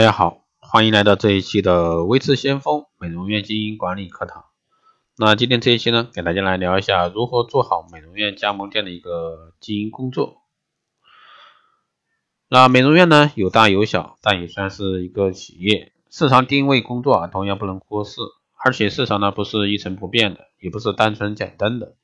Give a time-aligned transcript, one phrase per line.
[0.00, 4.46] 大家好，欢迎来到这一期的微智先锋美容院经营管理课堂。
[5.18, 10.38] 那今天这一期呢，给大家来聊一下如何做好美容院加盟店的一个经营工作。
[12.48, 18.22] 那美容院呢，有大有小，但也算是一个企业，市场定位工作啊，同样不能忽视。
[18.64, 21.96] 而且市场呢，不是一成不变的，也不是单纯简单的，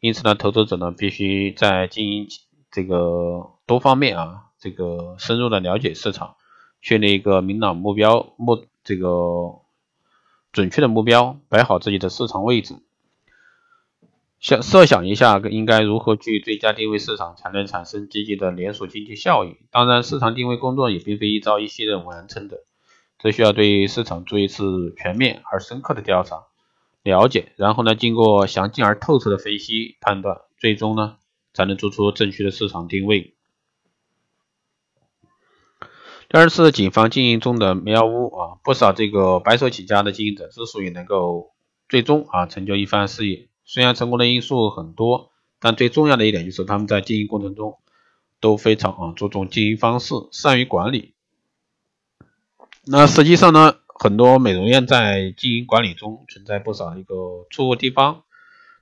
[0.00, 2.28] 因此呢，投资者呢，必须在经营
[2.70, 6.36] 这个多方面啊，这个深入的了解市场。
[6.80, 9.60] 确立一个明朗目标，目这个
[10.52, 12.76] 准确的目标，摆好自己的市场位置。
[14.38, 19.58] 想设想一下，应该如何去最佳定位市场，才能产生积极的连锁经济效应？
[19.70, 22.64] 当然，市场定位工作也并非一朝一夕的完成的，
[23.18, 26.44] 这需要对市场做一次全面而深刻的调查、
[27.02, 31.18] 了解，然后呢，经过详尽而透彻的分析判断，最终呢，
[31.52, 33.34] 才能做出正确的市场定位。
[36.32, 41.50] 第二次警方经营中的苗屋啊，不少这个白手起家的经营者之所以能够
[41.88, 47.78] 最终啊成就一番事业，虽然成功的因素很多，但最重要的一点就是他们在经营过程中
[48.38, 51.14] 都非常啊注重经营方式，善于管理。
[52.84, 58.22] 那实际上呢，很多美容院在经营管理中存在不少一个错误地方，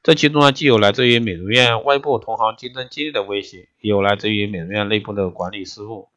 [0.03, 6.11] 这其中呢，既有来自于美容院外部同行竞争激烈的威胁，也有来自于美容院内部的管理失误。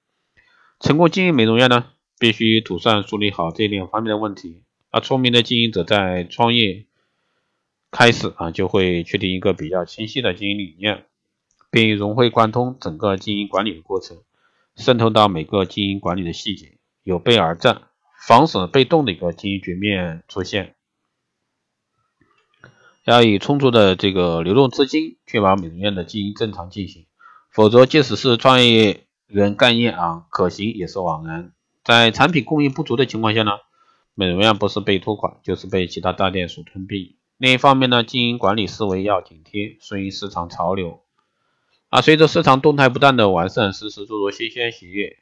[0.81, 1.85] 成功经营美容院呢，
[2.17, 4.63] 必须妥善梳理好这两方面的问题。
[4.89, 6.87] 而聪明的经营者在创业
[7.91, 11.05] 开始啊，就会确定一个比较清晰的经营理念，
[11.69, 14.23] 并融会贯通整个经营管理的过程，
[14.75, 17.83] 渗透到每个经营管理的细节，有备而战，
[18.27, 20.73] 防止被动的一个经营局面出现。
[23.05, 27.05] 要以充足的这个流动资金，确保美容院的经营正常进行，
[27.51, 29.05] 否则即使是创业。
[29.31, 31.53] 原概念啊，可行也是枉然。
[31.83, 33.51] 在产品供应不足的情况下呢，
[34.13, 37.15] 美容院不是被拖垮，就是被其他大店所吞并。
[37.37, 41.01] 另一方面呢，经营管理思维要紧贴，顺应市场潮流。
[41.89, 45.17] 啊，随着市场动态不断的完善，时时注入新鲜血液。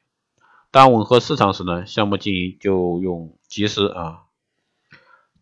[0.71, 4.23] 当吻合市场时呢，项目经营就用及时啊，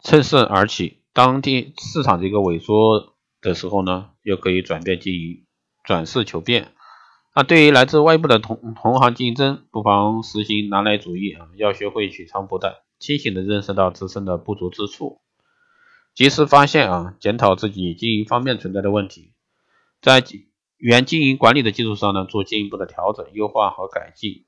[0.03, 1.02] 趁势而起。
[1.13, 5.44] 当地市场这个萎缩的时候呢，又可以转变经营，
[5.84, 6.74] 转势求变。
[7.38, 15.22] 那对于来自外部的同同行竞争，不妨实行拿来主义啊，要学会取长补短，清醒的认识到自身的不足之处，
[16.16, 19.34] 及时发现啊，检讨自己经营方面存在的问题，
[20.02, 20.24] 在
[20.78, 24.46] 原经营管理的基础上呢，做进一步的调整、优化和改进。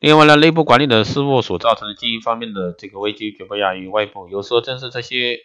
[0.00, 5.40] 另外呢，内部管理的失误所造成的经营方面的这个危机，绝不亚于外部，有时候正是这些。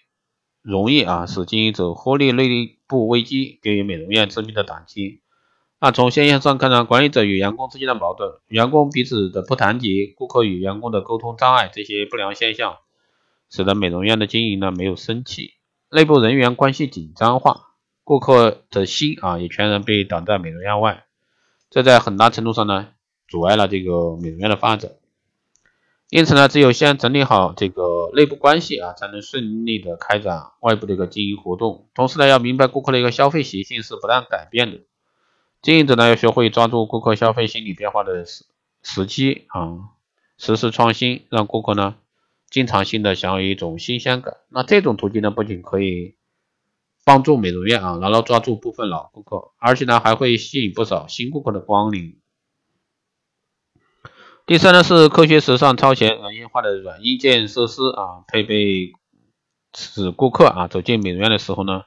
[0.62, 5.22] 容易啊，使经营者忽略内部危机，给予美容院致命的打击。
[5.82, 12.80] 那从现象上看呢，管理者与员工之间的矛盾，员工彼此的不团结，顾客与员工的沟通障碍，这些不良现象，
[13.50, 15.54] 使得美容院的经营呢没有生气，
[15.90, 21.06] 内部人员关系紧张化，顾客的心啊也全然被挡在美容院外，
[21.70, 22.90] 这在很大程度上呢
[23.30, 24.92] 阻碍了这个美容院的发展。
[26.10, 31.88] 因此呢，只有先整理好这个内部关系啊，才能顺利的开展外部的一个经营活动。
[31.94, 34.80] 同时呢，要明白顾客的一个消费习性是不断改变的，
[35.62, 38.46] 经营者呢要学会抓住顾客消费心理变化的时
[38.82, 39.92] 时机啊，
[40.40, 41.96] 实时创新，让顾客呢
[42.50, 44.38] 经常性的享有一种新鲜感。
[44.50, 46.16] 那这种途径呢，不仅可以
[47.06, 52.18] 帮助美容院啊牢牢抓住部分老顾客，而且呢还会吸引不少新顾客的光临。
[54.50, 58.94] 第三呢是科学、时尚、超前、人性化的软硬件设施啊，配备
[59.76, 61.84] 使顾客啊走进美容院的时候呢，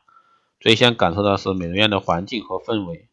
[0.60, 3.08] 最先感受到是美容院的环境和氛围。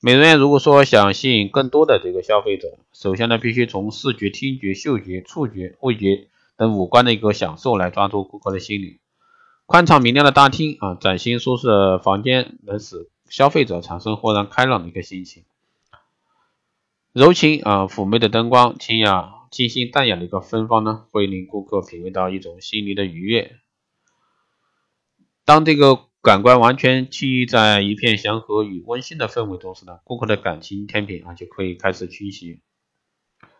[0.00, 9.00] 美容院如果说想吸引更多的这个消费者，首先呢必须从视觉、听觉、嗅觉、触觉、味觉等五官的一个享受来抓住顾客的心理。
[9.64, 15.44] 宽敞明亮的大厅啊，崭新舒适的房间，能使消费者产生豁然开朗的一个心情。
[17.14, 23.56] 柔情啊，妩媚的灯光，清雅、清新、淡雅的一个芬芳呢，会令顾客品味到一种心灵的愉悦。
[25.46, 32.60] 当这个感官完全浸浴在一片祥和与温馨的氛围中时呢，顾客的感情天平啊就可以开始倾斜。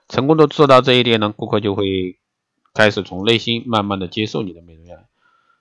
[0.09, 2.19] 成功的做到这一点呢，顾客就会
[2.75, 5.07] 开始从内心慢慢的接受你的美容院。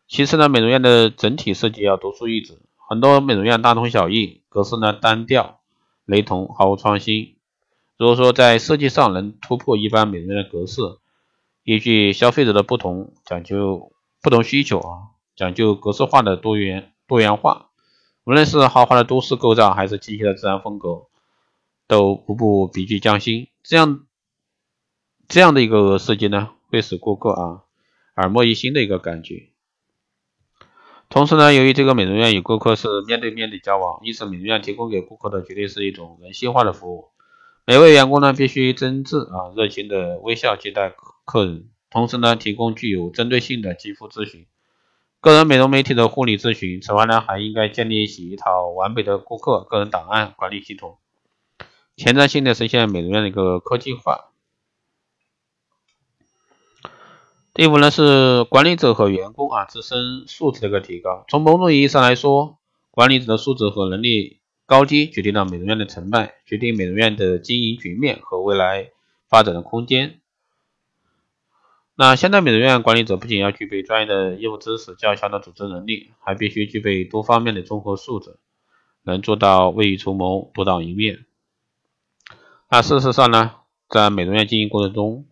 [0.10, 2.60] 其次呢，美容院的整体设计要独树一帜，
[2.90, 5.62] 很多美容院大同小异，格式呢单调、
[6.06, 7.37] 雷同，毫无创新。
[7.98, 10.82] 如果说在设计上能突破一般美容院的格式，
[11.64, 13.92] 依据消费者的不同讲究
[14.22, 17.70] 不同需求啊，讲究格式化的多元多元化，
[18.24, 21.08] 无论是豪华的都市构造还是清晰的自然风格，
[21.88, 23.48] 都无不别具匠心。
[23.64, 24.06] 这样
[25.28, 27.64] 这样的一个设计呢，会使顾客啊
[28.18, 29.50] 耳目一新的一个感觉。
[31.10, 37.10] 同时呢，由于这个美容院与顾客是面对面的交往，因此美容院提供给顾客的绝对是一种人性化的服务。
[37.69, 44.46] 每位员工呢，必须真挚啊、热情的微笑接待客人，同时呢，提供具有针对性的肌肤咨询、
[45.19, 46.80] 个人美容美体的护理咨询。
[46.80, 50.98] 此外呢，还应该建立起一套完备的顾客个人档案管理系统，
[51.98, 54.30] 前瞻性的实现美容院的一个科技化。
[57.54, 61.25] 第五呢是管理者和员工啊自身素质的一个提高。
[61.28, 62.60] 从某种意义上来说，
[62.92, 68.90] 管理者的素质和能力高低决定了美容院的成败，决定美容院的经营局面和未来
[69.30, 70.19] 发展的空间。
[71.96, 78.38] 那现代美容院管理者不仅要具备专业的业务知识、较强的组织能力，还必须具备多方面的综合素质，
[79.04, 81.25] 能做到未雨绸缪、独当一面。
[82.69, 83.54] 那事实上呢，
[83.88, 85.28] 在美容院经营过程中，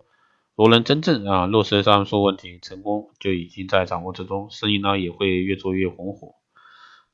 [0.56, 6.36] 如能真正啊落实上述问题，成功就已经在掌握之中，生意呢也会越做越红火。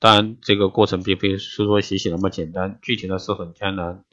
[0.02, 4.04] 当然，这个过程并非说说洗洗那么简单，具体呢是很艰难，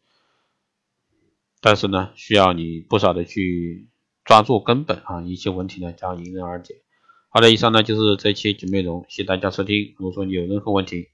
[1.62, 3.88] 但是呢需要你不少的去
[4.22, 6.82] 抓住根本啊，一切问题呢将迎刃而解。
[7.30, 9.94] 好的，以上呢就是这期节目内容，谢谢大家收听。
[9.96, 11.08] 如果说你有任何问题，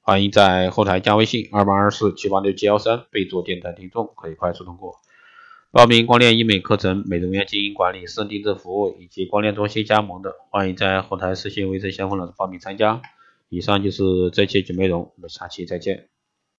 [0.00, 4.96] 欢迎在后台加微信二八二四七八六七幺三，备注电台听众，可以快速通过。
[5.70, 13.00] 报名光电医美课程、美容院经营管理、私人定制服务以及光电中心加盟的，欢迎在后台私信微信先锋老师报名参加。
[13.56, 14.02] 以上就是
[14.34, 16.10] 这期节目内容，我们下期再见。